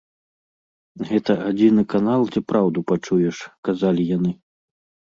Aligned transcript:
Гэта 1.09 1.31
адзіны 1.49 1.85
канал, 1.97 2.27
дзе 2.33 2.41
праўду 2.53 2.79
пачуеш, 2.95 3.35
казалі 3.71 4.13
яны. 4.19 4.31